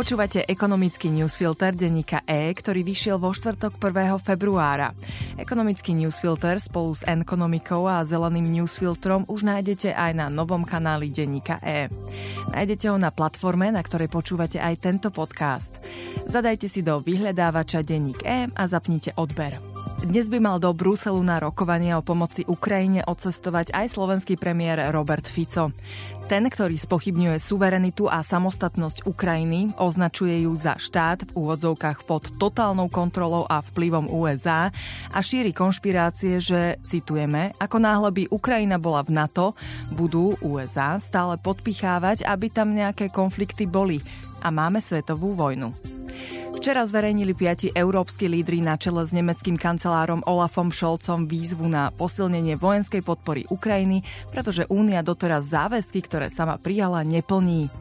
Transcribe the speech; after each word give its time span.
Počúvate 0.00 0.48
ekonomický 0.48 1.12
newsfilter 1.12 1.76
denníka 1.76 2.24
E, 2.24 2.56
ktorý 2.56 2.88
vyšiel 2.88 3.20
vo 3.20 3.36
štvrtok 3.36 3.76
1. 3.76 4.16
februára. 4.24 4.96
Ekonomický 5.36 5.92
newsfilter 5.92 6.56
spolu 6.56 6.96
s 6.96 7.04
Enkonomikou 7.04 7.84
a 7.84 8.00
zeleným 8.08 8.48
newsfiltrom 8.48 9.28
už 9.28 9.44
nájdete 9.44 9.92
aj 9.92 10.16
na 10.16 10.26
novom 10.32 10.64
kanáli 10.64 11.12
denníka 11.12 11.60
E. 11.60 11.92
Nájdete 12.48 12.88
ho 12.88 12.96
na 12.96 13.12
platforme, 13.12 13.68
na 13.68 13.84
ktorej 13.84 14.08
počúvate 14.08 14.56
aj 14.56 14.80
tento 14.80 15.12
podcast. 15.12 15.76
Zadajte 16.24 16.72
si 16.72 16.80
do 16.80 17.04
vyhľadávača 17.04 17.84
denník 17.84 18.24
E 18.24 18.48
a 18.48 18.62
zapnite 18.72 19.12
odber. 19.20 19.69
Dnes 20.00 20.32
by 20.32 20.40
mal 20.40 20.56
do 20.56 20.72
Bruselu 20.72 21.20
na 21.20 21.36
rokovanie 21.36 21.92
o 21.92 22.00
pomoci 22.00 22.40
Ukrajine 22.48 23.04
odcestovať 23.04 23.76
aj 23.76 23.86
slovenský 23.92 24.40
premiér 24.40 24.88
Robert 24.96 25.28
Fico. 25.28 25.76
Ten, 26.24 26.48
ktorý 26.48 26.72
spochybňuje 26.80 27.36
suverenitu 27.36 28.08
a 28.08 28.24
samostatnosť 28.24 29.04
Ukrajiny, 29.04 29.76
označuje 29.76 30.48
ju 30.48 30.56
za 30.56 30.80
štát 30.80 31.28
v 31.28 31.30
úvodzovkách 31.36 32.08
pod 32.08 32.32
totálnou 32.40 32.88
kontrolou 32.88 33.44
a 33.44 33.60
vplyvom 33.60 34.08
USA 34.08 34.72
a 35.12 35.20
šíri 35.20 35.52
konšpirácie, 35.52 36.40
že, 36.40 36.80
citujeme, 36.80 37.52
ako 37.60 37.76
náhle 37.76 38.08
by 38.08 38.24
Ukrajina 38.32 38.80
bola 38.80 39.04
v 39.04 39.20
NATO, 39.20 39.52
budú 39.92 40.32
USA 40.40 40.96
stále 40.96 41.36
podpichávať, 41.36 42.24
aby 42.24 42.48
tam 42.48 42.72
nejaké 42.72 43.12
konflikty 43.12 43.68
boli 43.68 44.00
a 44.40 44.48
máme 44.48 44.80
svetovú 44.80 45.36
vojnu. 45.36 45.89
Včera 46.60 46.84
zverejnili 46.84 47.32
piati 47.32 47.72
európsky 47.72 48.28
lídry 48.28 48.60
na 48.60 48.76
čele 48.76 49.00
s 49.00 49.16
nemeckým 49.16 49.56
kancelárom 49.56 50.20
Olafom 50.28 50.68
Scholzom 50.68 51.24
výzvu 51.24 51.64
na 51.64 51.88
posilnenie 51.88 52.60
vojenskej 52.60 53.00
podpory 53.00 53.48
Ukrajiny, 53.48 54.04
pretože 54.28 54.68
Únia 54.68 55.00
doteraz 55.00 55.48
záväzky, 55.48 56.04
ktoré 56.04 56.28
sama 56.28 56.60
prijala, 56.60 57.00
neplní. 57.00 57.72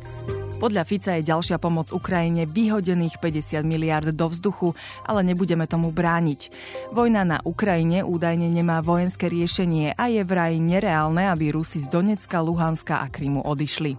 Podľa 0.60 0.84
Fica 0.84 1.16
je 1.16 1.24
ďalšia 1.24 1.56
pomoc 1.56 1.96
Ukrajine 1.96 2.44
vyhodených 2.44 3.24
50 3.24 3.64
miliard 3.64 4.12
do 4.12 4.28
vzduchu, 4.28 4.76
ale 5.08 5.24
nebudeme 5.24 5.64
tomu 5.72 5.96
brániť. 5.96 6.52
Vojna 6.92 7.24
na 7.24 7.38
Ukrajine 7.48 8.04
údajne 8.04 8.52
nemá 8.52 8.84
vojenské 8.84 9.32
riešenie 9.32 9.96
a 9.96 10.12
je 10.12 10.20
vraj 10.28 10.60
nereálne, 10.60 11.32
aby 11.32 11.56
Rusi 11.56 11.80
z 11.80 11.88
Donecka, 11.88 12.44
Luhanska 12.44 13.00
a 13.00 13.08
Krymu 13.08 13.40
odišli. 13.48 13.96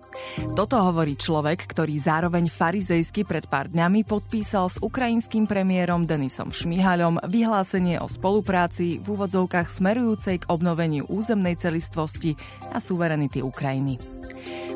Toto 0.53 0.77
hovorí 0.85 1.17
človek, 1.17 1.65
ktorý 1.65 1.97
zároveň 1.97 2.53
farizejsky 2.53 3.25
pred 3.25 3.49
pár 3.49 3.73
dňami 3.73 4.05
podpísal 4.05 4.69
s 4.69 4.77
ukrajinským 4.85 5.49
premiérom 5.49 6.05
Denisom 6.05 6.53
Šmihaľom 6.53 7.25
vyhlásenie 7.25 8.05
o 8.05 8.07
spolupráci 8.13 9.01
v 9.01 9.07
úvodzovkách 9.17 9.73
smerujúcej 9.73 10.45
k 10.45 10.49
obnoveniu 10.53 11.09
územnej 11.09 11.57
celistvosti 11.57 12.37
a 12.69 12.85
suverenity 12.85 13.41
Ukrajiny. 13.41 14.20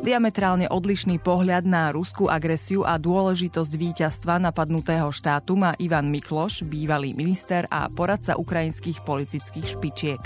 Diametrálne 0.04 0.68
odlišný 0.68 1.16
pohľad 1.16 1.64
na 1.64 1.88
ruskú 1.88 2.28
agresiu 2.28 2.84
a 2.84 3.00
dôležitosť 3.00 3.72
víťazstva 3.72 4.36
napadnutého 4.36 5.08
štátu 5.08 5.56
má 5.56 5.72
Ivan 5.80 6.12
Mikloš, 6.12 6.60
bývalý 6.60 7.16
minister 7.16 7.64
a 7.72 7.88
poradca 7.88 8.36
ukrajinských 8.36 9.00
politických 9.00 9.64
špičiek. 9.64 10.20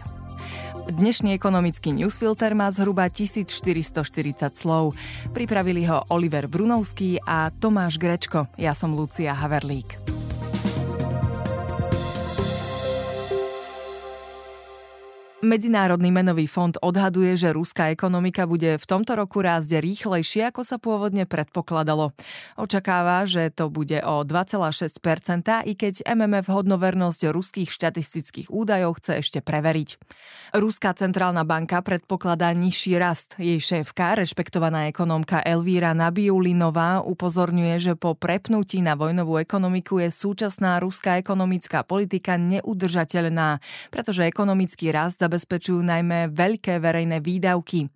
Dnešný 0.91 1.31
ekonomický 1.31 1.95
newsfilter 1.95 2.59
má 2.59 2.67
zhruba 2.75 3.07
1440 3.07 4.51
slov. 4.59 4.99
Pripravili 5.31 5.87
ho 5.87 6.03
Oliver 6.11 6.51
Brunovský 6.51 7.23
a 7.23 7.47
Tomáš 7.55 8.03
Grečko. 8.03 8.51
Ja 8.59 8.75
som 8.75 8.99
Lucia 8.99 9.31
Haverlík. 9.31 10.18
Medzinárodný 15.49 16.13
menový 16.13 16.45
fond 16.45 16.77
odhaduje, 16.85 17.33
že 17.41 17.57
ruská 17.57 17.89
ekonomika 17.89 18.45
bude 18.45 18.77
v 18.77 18.85
tomto 18.85 19.17
roku 19.17 19.41
rásť 19.41 19.81
rýchlejšie, 19.81 20.53
ako 20.53 20.61
sa 20.61 20.77
pôvodne 20.77 21.25
predpokladalo. 21.25 22.13
Očakáva, 22.61 23.25
že 23.25 23.49
to 23.49 23.73
bude 23.73 23.97
o 24.05 24.29
2,6%, 24.29 25.01
i 25.65 25.73
keď 25.73 26.05
MMF 26.05 26.53
hodnovernosť 26.53 27.33
ruských 27.33 27.73
štatistických 27.73 28.53
údajov 28.53 29.01
chce 29.01 29.25
ešte 29.25 29.39
preveriť. 29.41 29.97
Ruská 30.53 30.93
centrálna 30.93 31.49
banka 31.49 31.81
predpokladá 31.81 32.53
nižší 32.53 33.01
rast. 33.01 33.33
Jej 33.41 33.65
šéfka, 33.65 34.21
rešpektovaná 34.21 34.93
ekonómka 34.93 35.41
Elvíra 35.41 35.97
Nabiulinová, 35.97 37.01
upozorňuje, 37.09 37.75
že 37.81 37.93
po 37.97 38.13
prepnutí 38.13 38.85
na 38.85 39.01
vojnovú 39.01 39.41
ekonomiku 39.41 40.05
je 40.05 40.13
súčasná 40.13 40.77
ruská 40.77 41.17
ekonomická 41.17 41.89
politika 41.89 42.37
neudržateľná, 42.37 43.65
pretože 43.89 44.29
ekonomický 44.29 44.93
rast 44.93 45.25
zabezpečujú 45.39 45.87
najmä 45.87 46.35
veľké 46.35 46.83
verejné 46.83 47.23
výdavky. 47.23 47.87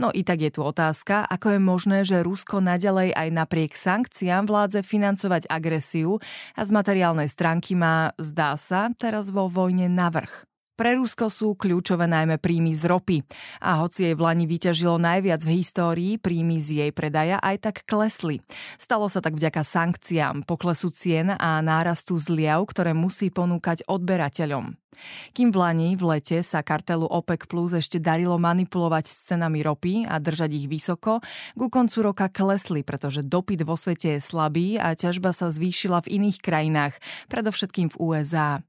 No 0.00 0.08
i 0.08 0.24
tak 0.24 0.40
je 0.40 0.48
tu 0.48 0.64
otázka, 0.64 1.28
ako 1.28 1.52
je 1.52 1.60
možné, 1.60 1.98
že 2.08 2.24
Rusko 2.24 2.64
nadalej 2.64 3.12
aj 3.12 3.28
napriek 3.28 3.76
sankciám 3.76 4.48
vládze 4.48 4.80
financovať 4.80 5.52
agresiu 5.52 6.16
a 6.56 6.64
z 6.64 6.70
materiálnej 6.72 7.28
stránky 7.28 7.76
má, 7.76 8.16
zdá 8.16 8.56
sa, 8.56 8.88
teraz 8.96 9.28
vo 9.28 9.52
vojne 9.52 9.92
navrh. 9.92 10.48
Pre 10.78 10.94
Rusko 10.94 11.26
sú 11.26 11.58
kľúčové 11.58 12.06
najmä 12.06 12.38
príjmy 12.38 12.70
z 12.70 12.86
ropy. 12.86 13.18
A 13.58 13.82
hoci 13.82 14.06
jej 14.06 14.14
v 14.14 14.22
Lani 14.22 14.46
vyťažilo 14.46 14.94
najviac 14.94 15.42
v 15.42 15.58
histórii, 15.58 16.12
príjmy 16.22 16.62
z 16.62 16.86
jej 16.86 16.90
predaja 16.94 17.42
aj 17.42 17.56
tak 17.66 17.76
klesli. 17.82 18.38
Stalo 18.78 19.10
sa 19.10 19.18
tak 19.18 19.34
vďaka 19.34 19.66
sankciám, 19.66 20.46
poklesu 20.46 20.94
cien 20.94 21.34
a 21.34 21.58
nárastu 21.58 22.14
zliav, 22.22 22.62
ktoré 22.70 22.94
musí 22.94 23.34
ponúkať 23.34 23.82
odberateľom. 23.90 24.78
Kým 25.36 25.52
v 25.52 25.56
Lani 25.60 25.90
v 25.94 26.16
lete 26.16 26.40
sa 26.42 26.64
kartelu 26.64 27.06
OPEC 27.06 27.46
Plus 27.46 27.76
ešte 27.76 28.00
darilo 28.00 28.40
manipulovať 28.40 29.04
s 29.06 29.14
cenami 29.30 29.60
ropy 29.62 30.08
a 30.08 30.18
držať 30.18 30.50
ich 30.54 30.66
vysoko, 30.66 31.20
ku 31.54 31.66
koncu 31.68 32.12
roka 32.12 32.26
klesli, 32.32 32.82
pretože 32.82 33.22
dopyt 33.22 33.62
vo 33.62 33.76
svete 33.76 34.18
je 34.18 34.20
slabý 34.24 34.80
a 34.80 34.96
ťažba 34.96 35.36
sa 35.36 35.52
zvýšila 35.52 36.02
v 36.06 36.20
iných 36.22 36.38
krajinách, 36.40 36.94
predovšetkým 37.28 37.92
v 37.92 37.98
USA. 38.00 38.64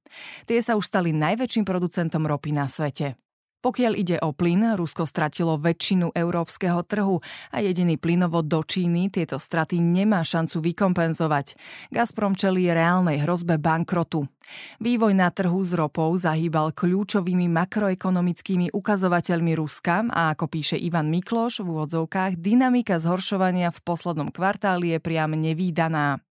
Tie 0.46 0.60
sa 0.60 0.76
už 0.76 0.86
stali 0.86 1.16
najväčším 1.16 1.64
producentom 1.64 2.28
ropy 2.28 2.52
na 2.52 2.68
svete. 2.68 3.29
Pokiaľ 3.60 3.94
ide 4.00 4.16
o 4.24 4.32
plyn, 4.32 4.80
Rusko 4.80 5.04
stratilo 5.04 5.60
väčšinu 5.60 6.16
európskeho 6.16 6.80
trhu 6.88 7.20
a 7.52 7.60
jediný 7.60 8.00
plynovod 8.00 8.48
do 8.48 8.64
Číny 8.64 9.12
tieto 9.12 9.36
straty 9.36 9.84
nemá 9.84 10.24
šancu 10.24 10.64
vykompenzovať. 10.64 11.60
Gazprom 11.92 12.40
čelí 12.40 12.72
reálnej 12.72 13.20
hrozbe 13.20 13.60
bankrotu. 13.60 14.32
Vývoj 14.80 15.12
na 15.12 15.28
trhu 15.28 15.60
s 15.60 15.76
ropou 15.76 16.16
zahýbal 16.16 16.72
kľúčovými 16.72 17.52
makroekonomickými 17.52 18.72
ukazovateľmi 18.72 19.52
Ruska 19.60 20.08
a 20.08 20.32
ako 20.32 20.48
píše 20.48 20.80
Ivan 20.80 21.12
Mikloš 21.12 21.60
v 21.60 21.76
úvodzovkách, 21.76 22.40
dynamika 22.40 22.96
zhoršovania 22.96 23.76
v 23.76 23.80
poslednom 23.84 24.32
kvartáli 24.32 24.96
je 24.96 25.00
priam 25.04 25.36
nevýdaná. 25.36 26.24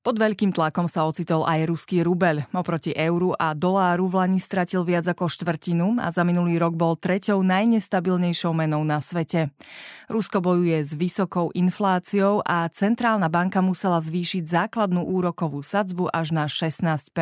Pod 0.00 0.16
veľkým 0.16 0.56
tlakom 0.56 0.88
sa 0.88 1.04
ocitol 1.04 1.44
aj 1.44 1.68
ruský 1.68 2.00
rubel. 2.00 2.40
Oproti 2.56 2.96
euru 2.96 3.36
a 3.36 3.52
doláru 3.52 4.08
v 4.08 4.24
Lani 4.24 4.40
stratil 4.40 4.80
viac 4.80 5.04
ako 5.04 5.28
štvrtinu 5.28 6.00
a 6.00 6.08
za 6.08 6.24
minulý 6.24 6.56
rok 6.56 6.72
bol 6.72 6.96
treťou 6.96 7.44
najnestabilnejšou 7.44 8.56
menou 8.56 8.80
na 8.80 9.04
svete. 9.04 9.52
Rusko 10.08 10.40
bojuje 10.40 10.80
s 10.80 10.96
vysokou 10.96 11.52
infláciou 11.52 12.40
a 12.48 12.64
centrálna 12.72 13.28
banka 13.28 13.60
musela 13.60 14.00
zvýšiť 14.00 14.48
základnú 14.48 15.04
úrokovú 15.04 15.60
sadzbu 15.60 16.08
až 16.16 16.32
na 16.32 16.48
16 16.48 17.12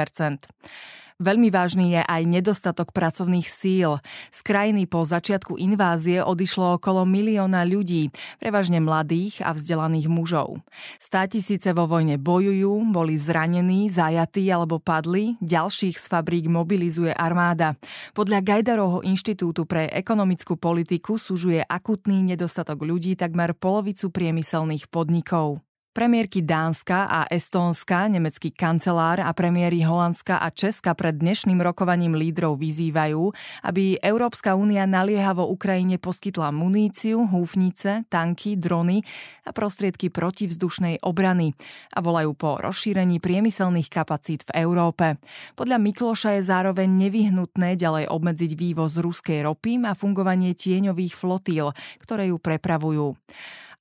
Veľmi 1.19 1.51
vážny 1.51 1.99
je 1.99 2.03
aj 2.07 2.23
nedostatok 2.31 2.95
pracovných 2.95 3.51
síl. 3.51 3.99
Z 4.31 4.41
krajiny 4.47 4.87
po 4.87 5.03
začiatku 5.03 5.59
invázie 5.59 6.23
odišlo 6.23 6.79
okolo 6.79 7.03
milióna 7.03 7.67
ľudí, 7.67 8.15
prevažne 8.39 8.79
mladých 8.79 9.43
a 9.43 9.51
vzdelaných 9.51 10.07
mužov. 10.07 10.63
Stá 11.03 11.27
tisíce 11.27 11.75
vo 11.75 11.91
vojne 11.91 12.23
bojujú, 12.23 12.87
boli 12.95 13.19
zranení, 13.19 13.91
zajatí 13.91 14.47
alebo 14.47 14.79
padli, 14.79 15.35
ďalších 15.43 15.99
z 15.99 16.07
fabrík 16.07 16.47
mobilizuje 16.47 17.11
armáda. 17.11 17.75
Podľa 18.15 18.39
Gajdarovho 18.39 19.03
inštitútu 19.03 19.67
pre 19.67 19.91
ekonomickú 19.91 20.55
politiku 20.55 21.19
súžuje 21.19 21.67
akutný 21.67 22.23
nedostatok 22.23 22.87
ľudí 22.87 23.19
takmer 23.19 23.59
polovicu 23.59 24.15
priemyselných 24.15 24.87
podnikov. 24.87 25.68
Premiérky 25.99 26.47
Dánska 26.47 27.11
a 27.11 27.21
Estónska, 27.27 28.07
nemecký 28.07 28.55
kancelár 28.55 29.19
a 29.19 29.35
premiéry 29.35 29.83
Holandska 29.83 30.39
a 30.39 30.47
Česka 30.55 30.95
pred 30.95 31.19
dnešným 31.19 31.59
rokovaním 31.59 32.15
lídrov 32.15 32.55
vyzývajú, 32.63 33.35
aby 33.67 33.99
Európska 33.99 34.55
únia 34.55 34.87
naliehavo 34.87 35.51
Ukrajine 35.51 35.99
poskytla 35.99 36.55
muníciu, 36.55 37.27
húfnice, 37.27 38.07
tanky, 38.07 38.55
drony 38.55 39.03
a 39.43 39.51
prostriedky 39.51 40.07
protivzdušnej 40.15 41.03
obrany 41.03 41.59
a 41.91 41.99
volajú 41.99 42.31
po 42.39 42.63
rozšírení 42.63 43.19
priemyselných 43.19 43.91
kapacít 43.91 44.47
v 44.55 44.71
Európe. 44.71 45.19
Podľa 45.59 45.83
Mikloša 45.83 46.39
je 46.39 46.47
zároveň 46.47 46.95
nevyhnutné 46.95 47.75
ďalej 47.75 48.07
obmedziť 48.07 48.55
vývoz 48.55 49.03
ruskej 49.03 49.43
ropy 49.43 49.83
a 49.83 49.99
fungovanie 49.99 50.55
tieňových 50.55 51.19
flotíl, 51.19 51.75
ktoré 51.99 52.31
ju 52.31 52.39
prepravujú. 52.39 53.19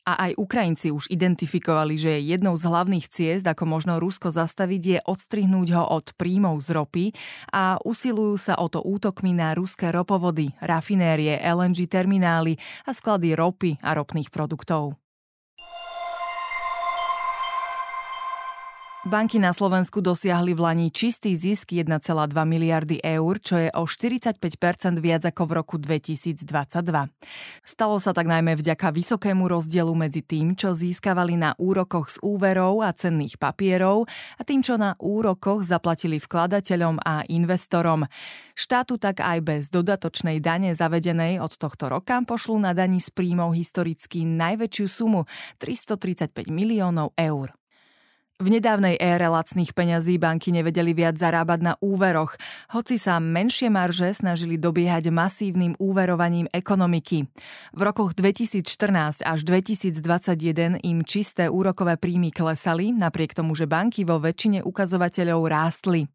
A 0.07 0.31
aj 0.31 0.39
Ukrajinci 0.39 0.87
už 0.87 1.11
identifikovali, 1.11 1.99
že 1.99 2.23
jednou 2.23 2.55
z 2.55 2.63
hlavných 2.63 3.11
ciest, 3.11 3.43
ako 3.43 3.67
možno 3.67 3.99
Rusko 3.99 4.31
zastaviť, 4.31 4.81
je 4.87 4.99
odstrihnúť 5.03 5.67
ho 5.75 5.83
od 5.83 6.15
príjmov 6.15 6.63
z 6.63 6.69
ropy 6.79 7.05
a 7.51 7.75
usilujú 7.83 8.39
sa 8.39 8.55
o 8.55 8.71
to 8.71 8.79
útokmi 8.79 9.35
na 9.35 9.51
ruské 9.51 9.91
ropovody, 9.91 10.55
rafinérie, 10.63 11.35
LNG 11.43 11.91
terminály 11.91 12.55
a 12.87 12.95
sklady 12.95 13.35
ropy 13.35 13.83
a 13.83 13.99
ropných 13.99 14.31
produktov. 14.31 14.95
Banky 19.07 19.39
na 19.39 19.55
Slovensku 19.55 20.03
dosiahli 20.03 20.51
v 20.51 20.67
Lani 20.67 20.87
čistý 20.91 21.31
zisk 21.31 21.71
1,2 21.71 21.95
miliardy 22.43 22.99
eur, 22.99 23.39
čo 23.39 23.55
je 23.55 23.71
o 23.71 23.87
45% 23.87 24.99
viac 24.99 25.23
ako 25.23 25.47
v 25.47 25.51
roku 25.55 25.75
2022. 25.79 26.43
Stalo 27.63 27.95
sa 28.03 28.11
tak 28.11 28.27
najmä 28.27 28.59
vďaka 28.59 28.91
vysokému 28.91 29.47
rozdielu 29.47 29.95
medzi 29.95 30.27
tým, 30.27 30.59
čo 30.59 30.75
získavali 30.75 31.39
na 31.39 31.55
úrokoch 31.55 32.11
z 32.11 32.19
úverov 32.19 32.83
a 32.83 32.91
cenných 32.91 33.39
papierov 33.39 34.11
a 34.35 34.41
tým, 34.43 34.59
čo 34.59 34.75
na 34.75 34.99
úrokoch 34.99 35.63
zaplatili 35.63 36.19
vkladateľom 36.19 36.99
a 36.99 37.23
investorom. 37.31 38.11
Štátu 38.59 38.99
tak 38.99 39.23
aj 39.23 39.39
bez 39.39 39.61
dodatočnej 39.71 40.43
dane 40.43 40.75
zavedenej 40.75 41.39
od 41.39 41.55
tohto 41.55 41.87
roka 41.87 42.19
pošlú 42.27 42.59
na 42.59 42.75
daní 42.75 42.99
z 42.99 43.07
príjmov 43.15 43.55
historicky 43.55 44.27
najväčšiu 44.27 44.85
sumu 44.91 45.23
335 45.63 46.51
miliónov 46.51 47.15
eur. 47.15 47.55
V 48.37 48.53
nedávnej 48.53 49.01
ére 49.01 49.33
lacných 49.33 49.73
peňazí 49.73 50.21
banky 50.21 50.53
nevedeli 50.53 50.93
viac 50.93 51.17
zarábať 51.17 51.57
na 51.57 51.73
úveroch, 51.81 52.37
hoci 52.69 53.01
sa 53.01 53.17
menšie 53.17 53.73
marže 53.73 54.13
snažili 54.13 54.61
dobiehať 54.61 55.09
masívnym 55.09 55.73
úverovaním 55.81 56.45
ekonomiky. 56.53 57.25
V 57.73 57.81
rokoch 57.81 58.13
2014 58.13 59.25
až 59.25 59.39
2021 59.41 60.77
im 60.85 61.01
čisté 61.01 61.49
úrokové 61.49 61.97
príjmy 61.97 62.29
klesali, 62.29 62.93
napriek 62.93 63.33
tomu, 63.33 63.57
že 63.57 63.65
banky 63.65 64.05
vo 64.05 64.21
väčšine 64.21 64.61
ukazovateľov 64.61 65.41
rástli. 65.49 66.05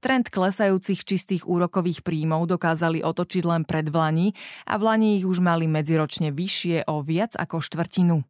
Trend 0.00 0.32
klesajúcich 0.32 1.04
čistých 1.04 1.44
úrokových 1.44 2.00
príjmov 2.00 2.48
dokázali 2.48 3.04
otočiť 3.04 3.44
len 3.44 3.68
pred 3.68 3.92
vlani 3.92 4.32
a 4.64 4.80
vlani 4.80 5.20
ich 5.20 5.28
už 5.28 5.44
mali 5.44 5.68
medziročne 5.68 6.32
vyššie 6.32 6.88
o 6.88 7.04
viac 7.04 7.36
ako 7.36 7.60
štvrtinu. 7.60 8.24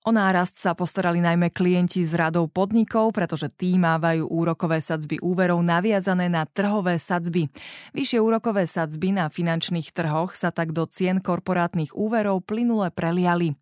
O 0.00 0.16
nárast 0.16 0.56
sa 0.56 0.72
postarali 0.72 1.20
najmä 1.20 1.52
klienti 1.52 2.00
z 2.00 2.16
radov 2.16 2.48
podnikov, 2.56 3.12
pretože 3.12 3.52
tí 3.52 3.76
mávajú 3.76 4.32
úrokové 4.32 4.80
sadzby 4.80 5.20
úverov 5.20 5.60
naviazané 5.60 6.32
na 6.32 6.48
trhové 6.48 6.96
sadzby. 6.96 7.52
Vyššie 7.92 8.16
úrokové 8.16 8.64
sadzby 8.64 9.12
na 9.12 9.28
finančných 9.28 9.92
trhoch 9.92 10.32
sa 10.32 10.48
tak 10.56 10.72
do 10.72 10.88
cien 10.88 11.20
korporátnych 11.20 11.92
úverov 11.92 12.48
plynule 12.48 12.88
preliali. 12.88 13.52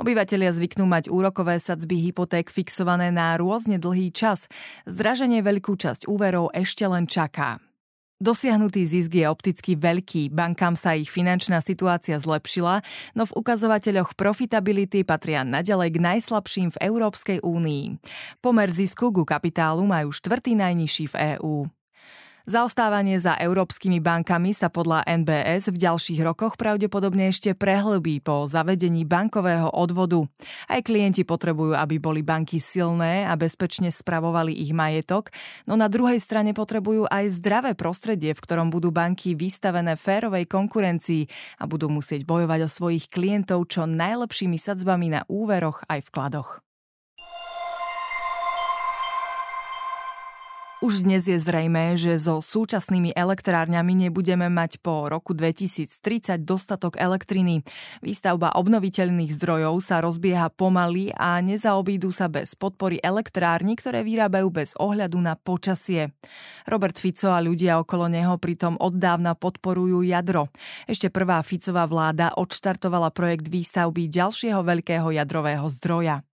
Obyvatelia 0.00 0.56
zvyknú 0.56 0.88
mať 0.88 1.12
úrokové 1.12 1.60
sadzby 1.60 2.08
hypoték 2.08 2.48
fixované 2.48 3.12
na 3.12 3.36
rôzne 3.36 3.76
dlhý 3.76 4.16
čas. 4.16 4.48
Zdraženie 4.88 5.44
veľkú 5.44 5.76
časť 5.76 6.08
úverov 6.08 6.56
ešte 6.56 6.88
len 6.88 7.04
čaká. 7.04 7.60
Dosiahnutý 8.22 8.86
zisk 8.86 9.18
je 9.18 9.26
opticky 9.26 9.74
veľký, 9.74 10.30
bankám 10.30 10.78
sa 10.78 10.94
ich 10.94 11.10
finančná 11.10 11.58
situácia 11.58 12.14
zlepšila, 12.22 12.78
no 13.18 13.26
v 13.26 13.34
ukazovateľoch 13.34 14.14
profitability 14.14 15.02
patria 15.02 15.42
naďalej 15.42 15.98
k 15.98 15.98
najslabším 15.98 16.68
v 16.70 16.80
Európskej 16.86 17.42
únii. 17.42 17.98
Pomer 18.38 18.70
zisku 18.70 19.10
ku 19.10 19.26
kapitálu 19.26 19.82
majú 19.90 20.14
štvrtý 20.14 20.54
najnižší 20.54 21.10
v 21.10 21.14
EÚ. 21.34 21.81
Zaostávanie 22.42 23.22
za 23.22 23.38
európskymi 23.38 24.02
bankami 24.02 24.50
sa 24.50 24.66
podľa 24.66 25.06
NBS 25.06 25.70
v 25.70 25.78
ďalších 25.78 26.26
rokoch 26.26 26.58
pravdepodobne 26.58 27.30
ešte 27.30 27.54
prehlbí 27.54 28.18
po 28.18 28.50
zavedení 28.50 29.06
bankového 29.06 29.70
odvodu. 29.70 30.26
Aj 30.66 30.82
klienti 30.82 31.22
potrebujú, 31.22 31.78
aby 31.78 32.02
boli 32.02 32.26
banky 32.26 32.58
silné 32.58 33.30
a 33.30 33.38
bezpečne 33.38 33.94
spravovali 33.94 34.58
ich 34.58 34.74
majetok, 34.74 35.30
no 35.70 35.78
na 35.78 35.86
druhej 35.86 36.18
strane 36.18 36.50
potrebujú 36.50 37.06
aj 37.06 37.30
zdravé 37.30 37.78
prostredie, 37.78 38.34
v 38.34 38.42
ktorom 38.42 38.74
budú 38.74 38.90
banky 38.90 39.38
vystavené 39.38 39.94
férovej 39.94 40.50
konkurencii 40.50 41.30
a 41.62 41.70
budú 41.70 41.86
musieť 41.94 42.26
bojovať 42.26 42.66
o 42.66 42.74
svojich 42.74 43.06
klientov 43.06 43.70
čo 43.70 43.86
najlepšími 43.86 44.58
sadzbami 44.58 45.14
na 45.14 45.22
úveroch 45.30 45.86
aj 45.86 46.10
vkladoch. 46.10 46.71
Už 50.82 51.06
dnes 51.06 51.22
je 51.22 51.38
zrejmé, 51.38 51.94
že 51.94 52.18
so 52.18 52.42
súčasnými 52.42 53.14
elektrárňami 53.14 54.02
nebudeme 54.02 54.50
mať 54.50 54.82
po 54.82 55.06
roku 55.06 55.30
2030 55.30 56.42
dostatok 56.42 56.98
elektriny. 56.98 57.62
Výstavba 58.02 58.58
obnoviteľných 58.58 59.30
zdrojov 59.30 59.78
sa 59.78 60.02
rozbieha 60.02 60.50
pomaly 60.50 61.14
a 61.14 61.38
nezaobídu 61.38 62.10
sa 62.10 62.26
bez 62.26 62.58
podpory 62.58 62.98
elektrární, 62.98 63.78
ktoré 63.78 64.02
vyrábajú 64.02 64.50
bez 64.50 64.74
ohľadu 64.74 65.22
na 65.22 65.38
počasie. 65.38 66.18
Robert 66.66 66.98
Fico 66.98 67.30
a 67.30 67.38
ľudia 67.38 67.78
okolo 67.78 68.10
neho 68.10 68.34
pritom 68.42 68.74
oddávna 68.82 69.38
podporujú 69.38 70.02
jadro. 70.02 70.50
Ešte 70.90 71.14
prvá 71.14 71.38
Ficová 71.46 71.86
vláda 71.86 72.34
odštartovala 72.34 73.14
projekt 73.14 73.46
výstavby 73.46 74.10
ďalšieho 74.10 74.66
veľkého 74.66 75.14
jadrového 75.14 75.70
zdroja. 75.78 76.26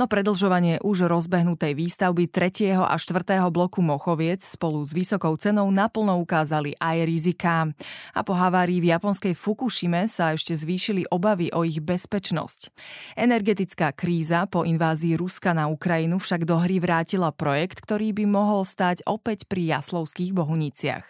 No 0.00 0.08
predlžovanie 0.08 0.80
už 0.80 1.04
rozbehnutej 1.04 1.76
výstavby 1.76 2.24
3. 2.24 2.80
a 2.80 2.96
4. 2.96 3.12
bloku 3.52 3.84
Mochoviec 3.84 4.40
spolu 4.40 4.80
s 4.88 4.96
vysokou 4.96 5.36
cenou 5.36 5.68
naplno 5.68 6.16
ukázali 6.16 6.72
aj 6.80 6.96
riziká. 7.04 7.68
A 8.16 8.24
po 8.24 8.32
havárii 8.32 8.80
v 8.80 8.88
japonskej 8.88 9.36
Fukushime 9.36 10.08
sa 10.08 10.32
ešte 10.32 10.56
zvýšili 10.56 11.12
obavy 11.12 11.52
o 11.52 11.68
ich 11.68 11.84
bezpečnosť. 11.84 12.72
Energetická 13.20 13.92
kríza 13.92 14.48
po 14.48 14.64
invázii 14.64 15.12
Ruska 15.12 15.52
na 15.52 15.68
Ukrajinu 15.68 16.16
však 16.16 16.48
do 16.48 16.56
hry 16.56 16.80
vrátila 16.80 17.28
projekt, 17.28 17.84
ktorý 17.84 18.16
by 18.16 18.24
mohol 18.24 18.64
stať 18.64 19.04
opäť 19.04 19.44
pri 19.44 19.76
jaslovských 19.76 20.32
bohuniciach. 20.32 21.04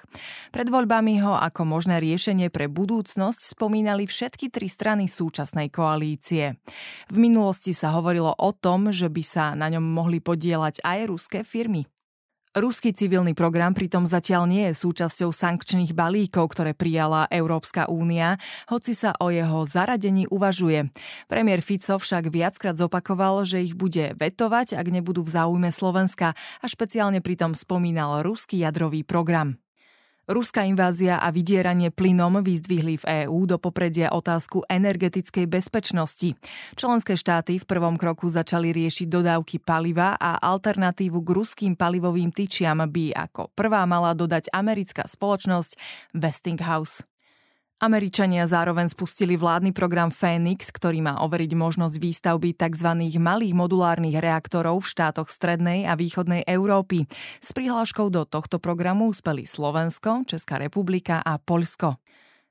Pred 0.50 0.69
voľbami 0.75 1.23
ho 1.23 1.38
ako 1.38 1.70
možné 1.70 2.02
riešenie 2.02 2.50
pre 2.50 2.67
budúcnosť 2.67 3.55
spomínali 3.55 4.11
všetky 4.11 4.50
tri 4.50 4.67
strany 4.67 5.06
súčasnej 5.06 5.70
koalície. 5.70 6.58
V 7.06 7.17
minulosti 7.23 7.70
sa 7.70 7.94
hovorilo 7.94 8.35
o 8.35 8.50
tom, 8.50 8.72
tom, 8.73 8.89
že 8.89 9.13
by 9.13 9.21
sa 9.21 9.53
na 9.53 9.69
ňom 9.69 9.85
mohli 9.85 10.17
podielať 10.17 10.81
aj 10.81 10.99
ruské 11.13 11.45
firmy. 11.45 11.85
Ruský 12.53 12.93
civilný 12.93 13.33
program 13.33 13.73
pritom 13.73 14.05
zatiaľ 14.05 14.45
nie 14.45 14.69
je 14.69 14.77
súčasťou 14.77 15.33
sankčných 15.33 15.97
balíkov, 15.97 16.53
ktoré 16.53 16.77
prijala 16.77 17.25
Európska 17.33 17.89
únia, 17.89 18.37
hoci 18.69 18.93
sa 18.93 19.17
o 19.21 19.33
jeho 19.33 19.65
zaradení 19.65 20.29
uvažuje. 20.29 20.93
Premiér 21.33 21.65
Fico 21.65 21.97
však 21.97 22.29
viackrát 22.29 22.77
zopakoval, 22.77 23.49
že 23.49 23.65
ich 23.65 23.73
bude 23.73 24.13
vetovať, 24.17 24.77
ak 24.77 24.87
nebudú 24.89 25.25
v 25.25 25.33
záujme 25.33 25.73
Slovenska 25.73 26.37
a 26.37 26.65
špeciálne 26.69 27.25
pritom 27.25 27.57
spomínal 27.57 28.21
ruský 28.21 28.61
jadrový 28.61 29.01
program. 29.01 29.57
Ruská 30.31 30.63
invázia 30.63 31.19
a 31.19 31.35
vydieranie 31.35 31.91
plynom 31.91 32.47
vyzdvihli 32.47 32.95
v 33.03 33.27
EÚ 33.27 33.43
do 33.51 33.59
popredia 33.59 34.15
otázku 34.15 34.63
energetickej 34.71 35.50
bezpečnosti. 35.50 36.38
Členské 36.79 37.19
štáty 37.19 37.59
v 37.59 37.67
prvom 37.67 37.99
kroku 37.99 38.31
začali 38.31 38.71
riešiť 38.71 39.11
dodávky 39.11 39.59
paliva 39.59 40.14
a 40.14 40.38
alternatívu 40.38 41.19
k 41.26 41.29
ruským 41.35 41.73
palivovým 41.75 42.31
tyčiam 42.31 42.79
by 42.87 43.11
ako 43.19 43.50
prvá 43.50 43.83
mala 43.83 44.14
dodať 44.14 44.55
americká 44.55 45.11
spoločnosť 45.11 45.75
Westinghouse. 46.14 47.12
Američania 47.83 48.47
zároveň 48.47 48.87
spustili 48.95 49.35
vládny 49.35 49.75
program 49.75 50.15
Phoenix, 50.15 50.71
ktorý 50.71 51.03
má 51.03 51.19
overiť 51.19 51.51
možnosť 51.59 51.99
výstavby 51.99 52.55
tzv. 52.55 52.95
malých 53.19 53.59
modulárnych 53.59 54.23
reaktorov 54.23 54.87
v 54.87 54.91
štátoch 54.95 55.27
strednej 55.27 55.91
a 55.91 55.99
východnej 55.99 56.47
Európy. 56.47 57.11
S 57.43 57.51
prihláškou 57.51 58.07
do 58.07 58.23
tohto 58.23 58.62
programu 58.62 59.11
uspeli 59.11 59.51
Slovensko, 59.51 60.23
Česká 60.31 60.62
republika 60.62 61.27
a 61.27 61.43
Poľsko. 61.43 61.99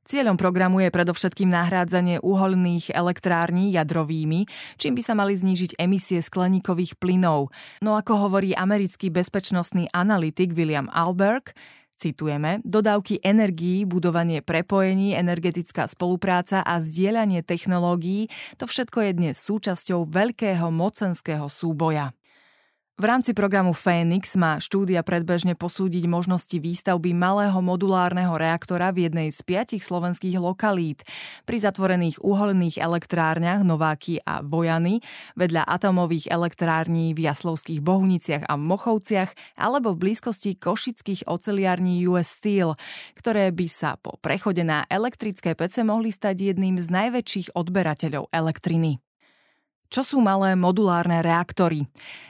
Cieľom 0.04 0.36
programu 0.36 0.84
je 0.84 0.92
predovšetkým 0.92 1.48
nahrádzanie 1.48 2.20
uholných 2.20 2.92
elektrární 2.92 3.72
jadrovými, 3.72 4.50
čím 4.76 5.00
by 5.00 5.02
sa 5.06 5.16
mali 5.16 5.38
znížiť 5.38 5.80
emisie 5.80 6.20
skleníkových 6.20 7.00
plynov. 7.00 7.56
No 7.80 7.96
ako 7.96 8.28
hovorí 8.28 8.52
americký 8.52 9.08
bezpečnostný 9.08 9.88
analytik 9.96 10.52
William 10.52 10.92
Alberg, 10.92 11.56
Citujeme, 12.02 12.66
dodávky 12.66 13.22
energií, 13.22 13.86
budovanie 13.86 14.42
prepojení, 14.42 15.14
energetická 15.14 15.86
spolupráca 15.86 16.66
a 16.66 16.82
zdieľanie 16.82 17.46
technológií, 17.46 18.26
to 18.58 18.66
všetko 18.66 19.06
je 19.06 19.12
dnes 19.14 19.36
súčasťou 19.38 20.10
veľkého 20.10 20.66
mocenského 20.74 21.46
súboja. 21.46 22.10
V 23.02 23.10
rámci 23.10 23.34
programu 23.34 23.74
Phoenix 23.74 24.38
má 24.38 24.62
štúdia 24.62 25.02
predbežne 25.02 25.58
posúdiť 25.58 26.06
možnosti 26.06 26.54
výstavby 26.54 27.18
malého 27.18 27.58
modulárneho 27.58 28.38
reaktora 28.38 28.94
v 28.94 29.10
jednej 29.10 29.34
z 29.34 29.42
piatich 29.42 29.82
slovenských 29.82 30.38
lokalít. 30.38 31.02
Pri 31.50 31.58
zatvorených 31.58 32.22
uholných 32.22 32.78
elektrárniach 32.78 33.66
Nováky 33.66 34.22
a 34.22 34.46
Bojany, 34.46 35.02
vedľa 35.34 35.66
atomových 35.66 36.30
elektrární 36.30 37.18
v 37.18 37.26
Jaslovských 37.26 37.82
Bohuniciach 37.82 38.46
a 38.46 38.54
Mochovciach 38.54 39.34
alebo 39.58 39.98
v 39.98 40.06
blízkosti 40.06 40.62
košických 40.62 41.26
oceliární 41.26 42.06
US 42.06 42.30
Steel, 42.30 42.78
ktoré 43.18 43.50
by 43.50 43.66
sa 43.66 43.98
po 43.98 44.22
prechode 44.22 44.62
na 44.62 44.86
elektrické 44.94 45.58
pece 45.58 45.82
mohli 45.82 46.14
stať 46.14 46.54
jedným 46.54 46.78
z 46.78 46.86
najväčších 46.94 47.58
odberateľov 47.58 48.30
elektriny. 48.30 49.02
Čo 49.92 50.08
sú 50.08 50.18
malé 50.24 50.56
modulárne 50.56 51.20
reaktory? 51.20 51.84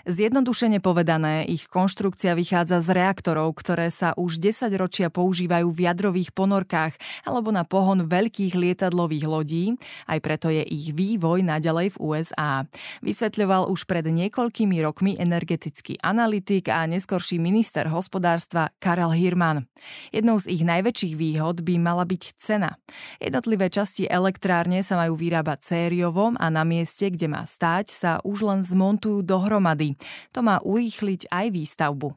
Zjednodušene 0.10 0.82
povedané, 0.82 1.46
ich 1.46 1.70
konštrukcia 1.70 2.34
vychádza 2.34 2.82
z 2.82 2.90
reaktorov, 2.90 3.54
ktoré 3.54 3.94
sa 3.94 4.18
už 4.18 4.42
10 4.42 4.74
ročia 4.82 5.14
používajú 5.14 5.70
v 5.70 5.86
jadrových 5.86 6.34
ponorkách 6.34 6.98
alebo 7.22 7.54
na 7.54 7.62
pohon 7.62 8.10
veľkých 8.10 8.58
lietadlových 8.58 9.26
lodí, 9.30 9.66
aj 10.10 10.20
preto 10.26 10.50
je 10.50 10.66
ich 10.66 10.90
vývoj 10.98 11.46
naďalej 11.46 11.94
v 11.94 12.02
USA. 12.02 12.66
Vysvetľoval 13.06 13.70
už 13.70 13.86
pred 13.86 14.10
niekoľkými 14.10 14.82
rokmi 14.82 15.22
energetický 15.22 16.02
analytik 16.02 16.66
a 16.66 16.90
neskorší 16.90 17.38
minister 17.38 17.86
hospodárstva 17.94 18.74
Karel 18.82 19.14
Hirman. 19.14 19.70
Jednou 20.10 20.42
z 20.42 20.50
ich 20.50 20.66
najväčších 20.66 21.14
výhod 21.14 21.62
by 21.62 21.78
mala 21.78 22.10
byť 22.10 22.24
cena. 22.42 22.82
Jednotlivé 23.22 23.70
časti 23.70 24.10
elektrárne 24.10 24.82
sa 24.82 24.98
majú 24.98 25.14
vyrábať 25.14 25.78
sériovom 25.78 26.34
a 26.42 26.50
na 26.50 26.66
mieste, 26.66 27.06
kde 27.14 27.30
má 27.30 27.51
stáť, 27.52 27.92
sa 27.92 28.12
už 28.24 28.48
len 28.48 28.64
zmontujú 28.64 29.20
dohromady. 29.28 30.00
To 30.32 30.40
má 30.40 30.64
urýchliť 30.64 31.28
aj 31.28 31.46
výstavbu. 31.52 32.16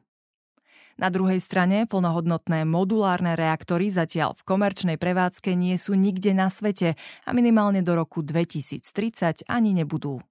Na 0.95 1.11
druhej 1.11 1.43
strane 1.43 1.83
plnohodnotné 1.91 2.63
modulárne 2.63 3.35
reaktory 3.35 3.91
zatiaľ 3.91 4.31
v 4.39 4.47
komerčnej 4.47 4.95
prevádzke 4.95 5.51
nie 5.51 5.75
sú 5.75 5.91
nikde 5.91 6.31
na 6.31 6.47
svete 6.47 6.95
a 7.27 7.29
minimálne 7.35 7.83
do 7.83 7.99
roku 7.99 8.23
2030 8.23 9.43
ani 9.51 9.75
nebudú. 9.75 10.23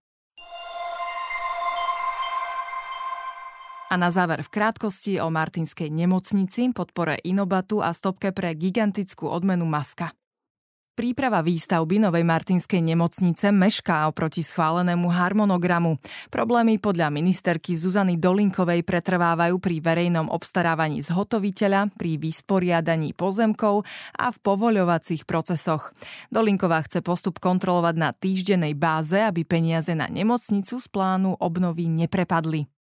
A 3.93 4.01
na 4.01 4.09
záver 4.09 4.41
v 4.41 4.51
krátkosti 4.51 5.21
o 5.21 5.29
Martinskej 5.29 5.93
nemocnici, 5.93 6.73
podpore 6.73 7.21
Inobatu 7.29 7.85
a 7.85 7.93
stopke 7.93 8.33
pre 8.33 8.57
gigantickú 8.57 9.29
odmenu 9.29 9.69
Maska. 9.69 10.17
Príprava 10.95 11.43
výstavby 11.43 11.99
novej 11.99 12.23
Martinskej 12.23 12.79
nemocnice 12.79 13.51
mešká 13.51 14.07
oproti 14.07 14.47
schválenému 14.47 15.11
harmonogramu. 15.11 15.99
Problémy 16.31 16.79
podľa 16.79 17.11
ministerky 17.11 17.75
Zuzany 17.75 18.15
Dolinkovej 18.15 18.87
pretrvávajú 18.87 19.59
pri 19.59 19.83
verejnom 19.83 20.31
obstarávaní 20.31 21.03
zhotoviteľa, 21.03 21.91
pri 21.99 22.15
vysporiadaní 22.15 23.11
pozemkov 23.11 23.83
a 24.15 24.31
v 24.31 24.39
povoľovacích 24.39 25.27
procesoch. 25.27 25.91
Dolinková 26.31 26.87
chce 26.87 27.03
postup 27.03 27.43
kontrolovať 27.43 27.95
na 27.99 28.15
týždennej 28.15 28.79
báze, 28.79 29.19
aby 29.19 29.43
peniaze 29.43 29.99
na 29.99 30.07
nemocnicu 30.07 30.79
z 30.79 30.87
plánu 30.95 31.35
obnovy 31.43 31.91
neprepadli. 31.91 32.74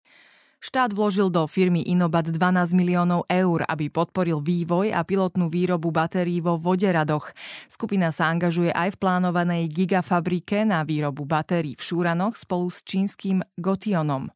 Štát 0.62 0.95
vložil 0.95 1.26
do 1.26 1.42
firmy 1.50 1.83
Inobat 1.83 2.31
12 2.31 2.71
miliónov 2.78 3.26
eur, 3.26 3.66
aby 3.66 3.90
podporil 3.90 4.38
vývoj 4.38 4.95
a 4.95 5.02
pilotnú 5.02 5.50
výrobu 5.50 5.90
batérií 5.90 6.38
vo 6.38 6.54
voderadoch. 6.54 7.35
Skupina 7.66 8.14
sa 8.14 8.31
angažuje 8.31 8.71
aj 8.71 8.95
v 8.95 9.00
plánovanej 9.02 9.66
gigafabrike 9.75 10.62
na 10.62 10.87
výrobu 10.87 11.26
batérií 11.26 11.75
v 11.75 11.83
Šúranoch 11.83 12.38
spolu 12.38 12.71
s 12.71 12.87
čínskym 12.87 13.42
Gotionom. 13.59 14.31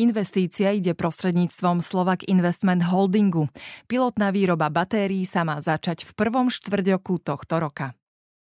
Investícia 0.00 0.72
ide 0.72 0.96
prostredníctvom 0.96 1.84
Slovak 1.84 2.24
Investment 2.24 2.88
Holdingu. 2.88 3.52
Pilotná 3.84 4.32
výroba 4.32 4.72
batérií 4.72 5.28
sa 5.28 5.44
má 5.44 5.60
začať 5.60 6.08
v 6.08 6.16
prvom 6.16 6.48
štvrťoku 6.48 7.20
tohto 7.20 7.60
roka. 7.60 7.92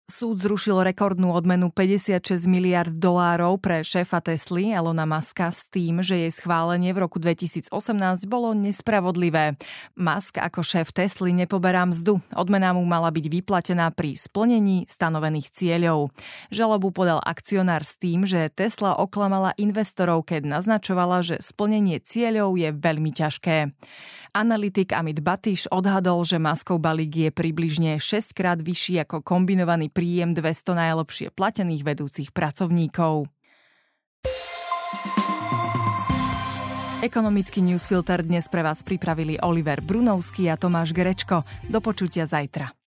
Súd 0.06 0.38
zrušil 0.38 0.86
rekordnú 0.86 1.34
odmenu 1.34 1.74
56 1.74 2.46
miliard 2.46 2.94
dolárov 2.94 3.58
pre 3.58 3.82
šéfa 3.82 4.22
Tesly 4.22 4.70
Elona 4.70 5.02
Muska 5.02 5.50
s 5.50 5.66
tým, 5.66 6.06
že 6.06 6.14
jej 6.14 6.30
schválenie 6.30 6.94
v 6.94 7.10
roku 7.10 7.18
2018 7.18 7.74
bolo 8.30 8.54
nespravodlivé. 8.54 9.58
Musk 9.98 10.38
ako 10.38 10.62
šéf 10.62 10.94
Tesly 10.94 11.34
nepoberá 11.34 11.90
mzdu. 11.90 12.22
Odmena 12.38 12.78
mu 12.78 12.86
mala 12.86 13.10
byť 13.10 13.26
vyplatená 13.34 13.90
pri 13.98 14.14
splnení 14.14 14.86
stanovených 14.86 15.50
cieľov. 15.50 16.14
Žalobu 16.54 16.94
podal 16.94 17.18
akcionár 17.26 17.82
s 17.82 17.98
tým, 17.98 18.30
že 18.30 18.54
Tesla 18.54 19.02
oklamala 19.02 19.58
investorov, 19.58 20.30
keď 20.30 20.46
naznačovala, 20.46 21.26
že 21.26 21.42
splnenie 21.42 21.98
cieľov 21.98 22.62
je 22.62 22.70
veľmi 22.70 23.10
ťažké. 23.10 23.74
Analytik 24.36 24.92
Amit 24.92 25.24
Batiš 25.24 25.72
odhadol, 25.72 26.28
že 26.28 26.44
Muskov 26.44 26.84
balík 26.84 27.16
je 27.16 27.30
približne 27.32 28.04
6 28.04 28.36
krát 28.36 28.60
vyšší 28.60 29.08
ako 29.08 29.24
kombinovaný 29.24 29.95
príjem 29.96 30.36
200 30.36 30.76
najlepšie 30.76 31.32
platených 31.32 31.88
vedúcich 31.88 32.30
pracovníkov. 32.36 33.32
Ekonomický 37.00 37.64
newsfilter 37.64 38.28
dnes 38.28 38.52
pre 38.52 38.60
vás 38.60 38.84
pripravili 38.84 39.40
Oliver 39.40 39.80
Brunovský 39.80 40.52
a 40.52 40.60
Tomáš 40.60 40.92
Grečko. 40.92 41.48
Do 41.72 41.80
počutia 41.80 42.28
zajtra. 42.28 42.85